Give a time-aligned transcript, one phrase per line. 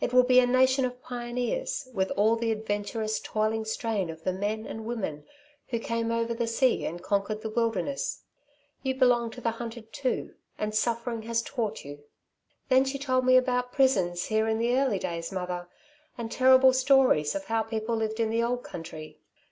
[0.00, 4.32] It will be a nation of pioneers, with all the adventurous, toiling strain of the
[4.32, 5.26] men and women
[5.70, 8.22] who came over the sea and conquered the wilderness.
[8.84, 12.04] You belong to the hunted too, and suffering has taught you.'
[12.68, 15.66] "Then she told me about prisons here in the early days, mother,
[16.16, 19.18] and terrible stories of how people lived in the old country.